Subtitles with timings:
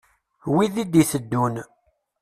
[0.53, 1.55] Wid i d-iteddun.